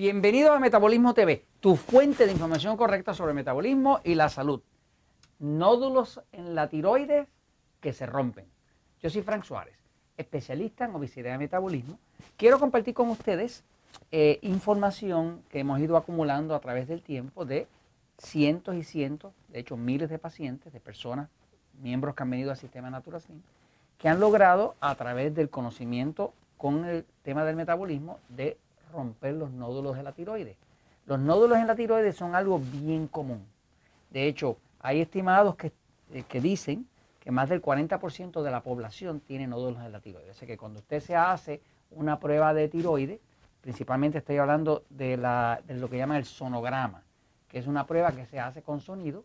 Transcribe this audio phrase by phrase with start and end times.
[0.00, 4.62] Bienvenido a Metabolismo TV, tu fuente de información correcta sobre metabolismo y la salud.
[5.38, 7.28] Nódulos en la tiroides
[7.82, 8.46] que se rompen.
[9.02, 9.74] Yo soy Frank Suárez,
[10.16, 11.98] especialista en obesidad y metabolismo.
[12.38, 13.62] Quiero compartir con ustedes
[14.10, 17.68] eh, información que hemos ido acumulando a través del tiempo de
[18.16, 21.28] cientos y cientos, de hecho miles de pacientes, de personas,
[21.78, 23.20] miembros que han venido al sistema Natural
[23.98, 28.56] que han logrado a través del conocimiento con el tema del metabolismo de
[28.92, 30.56] romper los nódulos de la tiroides.
[31.06, 33.44] Los nódulos en la tiroides son algo bien común.
[34.10, 35.72] De hecho, hay estimados que,
[36.12, 36.86] eh, que dicen
[37.20, 40.36] que más del 40% de la población tiene nódulos en la tiroides.
[40.36, 43.20] Sea que cuando usted se hace una prueba de tiroides,
[43.60, 47.02] principalmente estoy hablando de, la, de lo que llama el sonograma,
[47.48, 49.24] que es una prueba que se hace con sonido,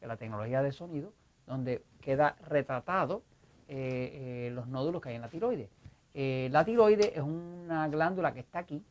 [0.00, 1.12] de la tecnología de sonido,
[1.46, 3.22] donde queda retratado
[3.68, 5.68] eh, eh, los nódulos que hay en la tiroides.
[6.12, 8.82] Eh, la tiroides es una glándula que está aquí,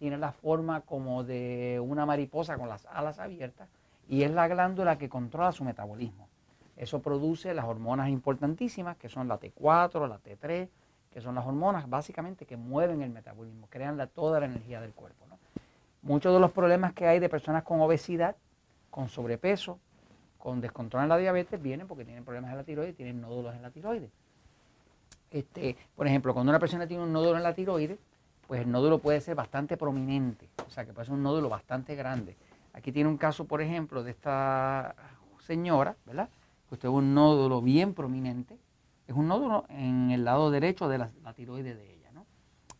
[0.00, 3.68] tiene la forma como de una mariposa con las alas abiertas
[4.08, 6.26] y es la glándula que controla su metabolismo.
[6.78, 10.68] Eso produce las hormonas importantísimas que son la T4, la T3,
[11.12, 15.26] que son las hormonas básicamente que mueven el metabolismo, crean toda la energía del cuerpo.
[16.00, 18.34] Muchos de los problemas que hay de personas con obesidad,
[18.88, 19.78] con sobrepeso,
[20.38, 23.60] con descontrol en la diabetes, vienen porque tienen problemas en la tiroides, tienen nódulos en
[23.60, 24.10] la tiroides.
[25.30, 27.98] Este, por ejemplo, cuando una persona tiene un nódulo en la tiroides,
[28.50, 31.94] pues el nódulo puede ser bastante prominente, o sea que puede ser un nódulo bastante
[31.94, 32.36] grande.
[32.72, 34.96] Aquí tiene un caso, por ejemplo, de esta
[35.38, 36.28] señora, ¿verdad?
[36.68, 38.58] Que usted ve un nódulo bien prominente,
[39.06, 42.26] es un nódulo en el lado derecho de la, tiroides de ella, ¿no?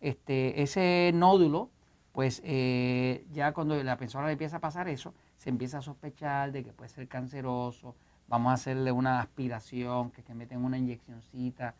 [0.00, 1.70] Este, ese nódulo,
[2.10, 6.50] pues eh, ya cuando la persona le empieza a pasar eso, se empieza a sospechar
[6.50, 7.94] de que puede ser canceroso,
[8.26, 11.76] vamos a hacerle una aspiración, que, que meten una inyeccióncita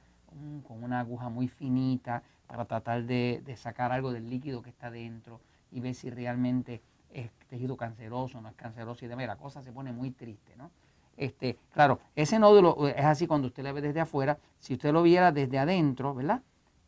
[0.64, 5.40] con una aguja muy finita para tratar de, sacar algo del líquido que está dentro
[5.70, 9.28] y ver si realmente es tejido canceroso, no es canceroso y demás.
[9.28, 10.72] La cosa se pone muy triste, ¿no?
[11.16, 14.36] Este, claro, ese nódulo es así cuando usted lo ve desde afuera.
[14.58, 16.42] Si usted lo viera desde adentro, ¿verdad?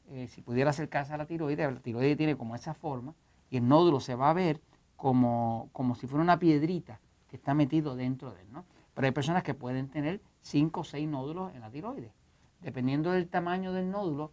[0.08, 3.14] Eh, si pudiera acercarse a la tiroides, la tiroides tiene como esa forma
[3.48, 4.60] y el nódulo se va a ver
[4.96, 6.98] como, como si fuera una piedrita
[7.28, 8.64] que está metido dentro de él, ¿no?
[8.94, 12.10] Pero hay personas que pueden tener 5 o 6 nódulos en la tiroides
[12.62, 14.32] dependiendo del tamaño del nódulo,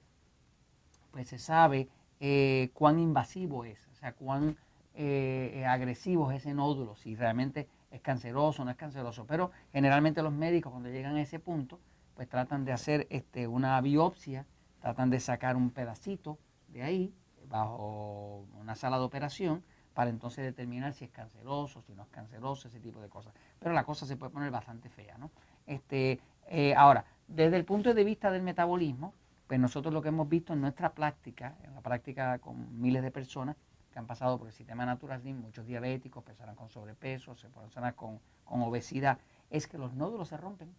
[1.12, 1.90] pues se sabe
[2.20, 4.58] eh, cuán invasivo es, o sea, cuán
[4.94, 9.26] eh, agresivo es ese nódulo, si realmente es canceroso o no es canceroso.
[9.26, 11.80] Pero generalmente los médicos cuando llegan a ese punto,
[12.16, 14.46] pues tratan de hacer este, una biopsia,
[14.82, 16.38] tratan de sacar un pedacito
[16.68, 17.14] de ahí,
[17.48, 22.68] bajo una sala de operación, para entonces determinar si es canceroso, si no es canceroso,
[22.68, 23.34] ese tipo de cosas.
[23.60, 25.32] Pero la cosa se puede poner bastante fea, ¿no?
[25.66, 29.14] Este, eh, ahora, desde el punto de vista del metabolismo,
[29.50, 33.10] pues nosotros lo que hemos visto en nuestra práctica, en la práctica con miles de
[33.10, 33.56] personas
[33.92, 38.62] que han pasado por el sistema natural, muchos diabéticos, personas con sobrepeso, personas con, con
[38.62, 39.18] obesidad,
[39.50, 40.72] es que los nódulos se rompen.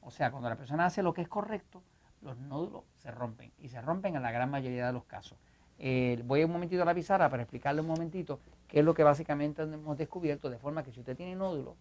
[0.00, 1.82] O sea, cuando la persona hace lo que es correcto,
[2.22, 5.36] los nódulos se rompen y se rompen en la gran mayoría de los casos.
[5.80, 8.38] Eh, voy un momentito a la pizarra para explicarle un momentito
[8.68, 11.74] qué es lo que básicamente hemos descubierto, de forma que si usted tiene nódulos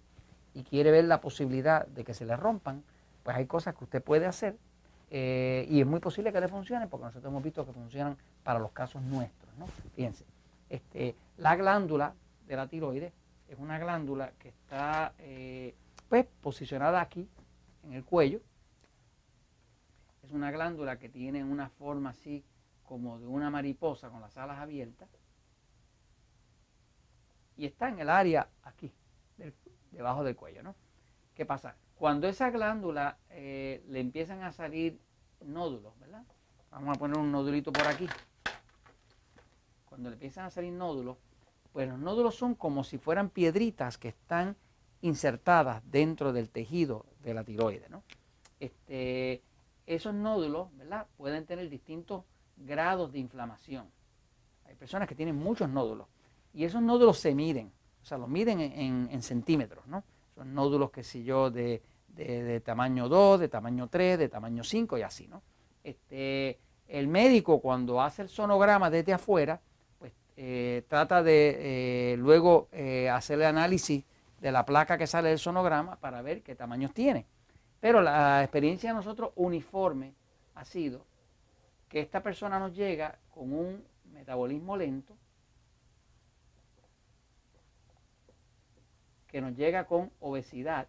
[0.55, 2.83] y quiere ver la posibilidad de que se le rompan,
[3.21, 4.57] pues hay cosas que usted puede hacer
[5.09, 8.59] eh, y es muy posible que le funcione porque nosotros hemos visto que funcionan para
[8.59, 9.55] los casos nuestros.
[9.57, 9.67] ¿no?
[9.95, 10.25] Fíjense,
[10.69, 12.13] este, la glándula
[12.45, 13.13] de la tiroides
[13.47, 15.75] es una glándula que está eh,
[16.09, 17.27] pues, posicionada aquí
[17.83, 18.41] en el cuello.
[20.23, 22.43] Es una glándula que tiene una forma así
[22.83, 25.07] como de una mariposa con las alas abiertas.
[27.55, 28.93] Y está en el área aquí,
[29.91, 30.63] debajo del cuello.
[30.63, 30.75] ¿no?
[31.33, 31.75] ¿Qué pasa?
[31.97, 34.99] Cuando esa glándula eh, le empiezan a salir
[35.43, 36.23] nódulos, ¿verdad?
[36.69, 38.07] Vamos a poner un nódulito por aquí.
[39.85, 41.17] Cuando le empiezan a salir nódulos,
[41.73, 44.55] pues los nódulos son como si fueran piedritas que están
[45.01, 48.03] insertadas dentro del tejido de la tiroides, ¿no?
[48.59, 49.41] Este,
[49.87, 51.07] esos nódulos, ¿verdad?
[51.17, 52.25] Pueden tener distintos
[52.57, 53.89] grados de inflamación.
[54.65, 56.07] Hay personas que tienen muchos nódulos
[56.53, 57.71] y esos nódulos se miden,
[58.01, 60.03] o sea, los miden en, en centímetros, ¿no?
[60.37, 61.81] Son nódulos, que sé yo, de,
[62.63, 65.41] tamaño 2, de tamaño 3, de tamaño 5 y así, ¿no?
[65.83, 69.59] Este, el médico cuando hace el sonograma desde afuera,
[69.97, 74.03] pues eh, trata de eh, luego eh, hacer el análisis
[74.39, 77.25] de la placa que sale del sonograma para ver qué tamaños tiene.
[77.79, 80.13] Pero la experiencia de nosotros uniforme
[80.53, 81.03] ha sido
[81.89, 85.16] que esta persona nos llega con un metabolismo lento,
[89.27, 90.87] que nos llega con obesidad,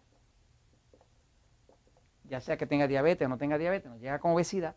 [2.23, 4.75] ya sea que tenga diabetes o no tenga diabetes, nos llega con obesidad.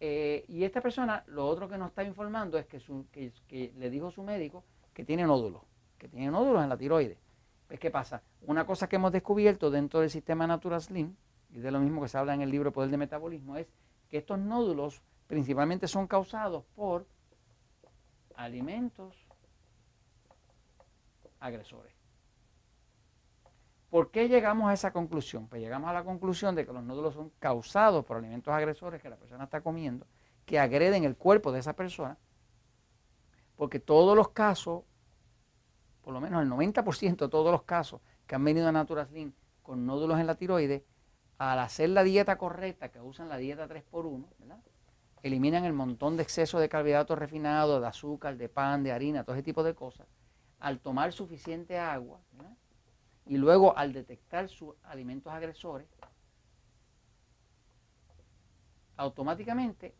[0.00, 3.90] Eh, y esta persona, lo otro que nos está informando es que, su, que, le
[3.90, 5.62] dijo su médico que tiene nódulos,
[5.98, 7.18] que tiene nódulos en la tiroides.
[7.66, 8.22] Pues, ¿qué pasa?
[8.42, 11.14] Una cosa que hemos descubierto dentro del sistema Natural Slim,
[11.50, 13.66] y de lo mismo que se habla en el libro Poder de Metabolismo, es
[14.10, 17.06] que estos nódulos principalmente son causados por
[18.36, 19.16] alimentos
[21.40, 21.93] agresores.
[23.94, 25.46] ¿Por qué llegamos a esa conclusión?
[25.46, 29.08] Pues llegamos a la conclusión de que los nódulos son causados por alimentos agresores que
[29.08, 30.04] la persona está comiendo,
[30.44, 32.18] que agreden el cuerpo de esa persona,
[33.54, 34.82] porque todos los casos,
[36.02, 39.32] por lo menos el 90% de todos los casos que han venido a Natural Slim
[39.62, 40.82] con nódulos en la tiroides,
[41.38, 44.26] al hacer la dieta correcta, que usan la dieta 3x1,
[45.22, 49.36] eliminan el montón de exceso de carbohidratos refinados, de azúcar, de pan, de harina, todo
[49.36, 50.08] ese tipo de cosas,
[50.58, 52.20] al tomar suficiente agua,
[53.26, 55.88] y luego al detectar sus alimentos agresores,
[58.96, 59.94] automáticamente,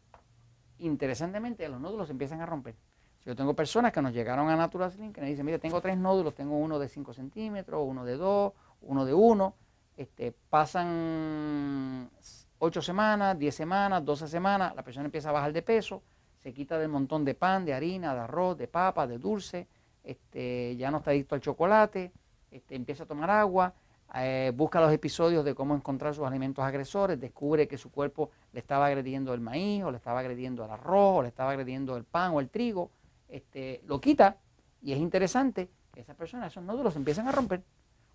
[0.79, 2.75] interesantemente, los nódulos empiezan a romper.
[3.21, 5.81] Si yo tengo personas que nos llegaron a Natural Slim que me dicen, mire, tengo
[5.81, 9.55] tres nódulos, tengo uno de 5 centímetros, uno de 2, uno de 1,
[9.97, 12.11] este, pasan
[12.59, 16.03] 8 semanas, 10 semanas, 12 semanas, la persona empieza a bajar de peso,
[16.43, 19.67] se quita del montón de pan, de harina, de arroz, de papa, de dulce,
[20.03, 22.13] este, ya no está adicto al chocolate,
[22.55, 23.75] este, empieza a tomar agua,
[24.15, 28.61] eh, busca los episodios de cómo encontrar sus alimentos agresores, descubre que su cuerpo le
[28.61, 32.05] estaba agrediendo el maíz, o le estaba agrediendo el arroz, o le estaba agrediendo el
[32.05, 32.91] pan o el trigo,
[33.29, 34.37] este, lo quita
[34.83, 37.65] y es interesante que esas personas, esos nódulos empiezan a romper.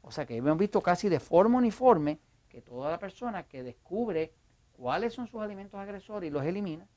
[0.01, 4.31] O sea que hemos visto casi de forma uniforme que toda la persona que descubre
[4.71, 6.87] cuáles son sus alimentos agresores y los elimina,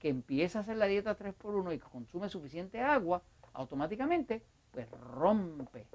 [0.00, 3.22] que empieza a hacer la dieta 3x1 y consume suficiente agua,
[3.52, 4.42] automáticamente
[4.72, 5.86] pues rompe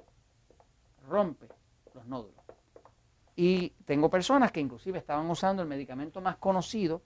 [1.08, 1.48] rompe
[1.94, 2.44] los nódulos.
[3.36, 7.02] Y tengo personas que inclusive estaban usando el medicamento más conocido,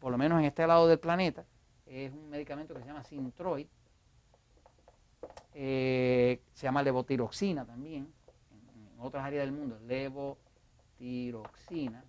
[0.00, 1.44] por lo menos en este lado del planeta,
[1.86, 3.66] es un medicamento que se llama Sintroid,
[5.54, 8.12] eh, se llama levotiroxina también,
[8.50, 9.78] en, otras áreas del mundo,
[10.98, 12.04] levotiroxina.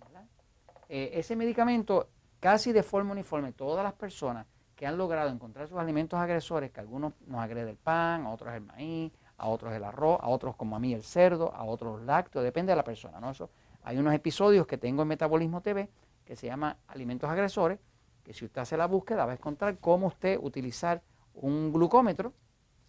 [0.88, 2.08] Eh, ese medicamento,
[2.40, 6.80] casi de forma uniforme, todas las personas que han logrado encontrar sus alimentos agresores, que
[6.80, 10.76] algunos nos agrede el pan, otros el maíz, a otros el arroz, a otros como
[10.76, 13.20] a mí el cerdo, a otros lácteos, depende de la persona.
[13.20, 13.30] ¿no?
[13.30, 13.50] Eso,
[13.82, 15.88] hay unos episodios que tengo en Metabolismo TV
[16.24, 17.78] que se llama Alimentos Agresores,
[18.22, 21.02] que si usted hace la búsqueda va a encontrar cómo usted utilizar
[21.34, 22.32] un glucómetro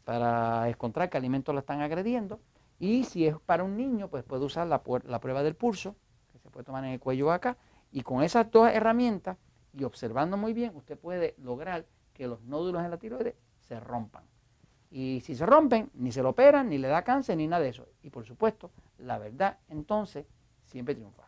[0.05, 2.39] para encontrar qué alimentos lo están agrediendo.
[2.79, 5.95] Y si es para un niño, pues puede usar la, la prueba del pulso,
[6.31, 7.57] que se puede tomar en el cuello acá.
[7.91, 9.37] Y con esas dos herramientas
[9.73, 14.23] y observando muy bien, usted puede lograr que los nódulos en la tiroides se rompan.
[14.89, 17.69] Y si se rompen, ni se lo operan, ni le da cáncer, ni nada de
[17.69, 17.87] eso.
[18.03, 20.25] Y por supuesto, la verdad entonces
[20.63, 21.24] siempre triunfa.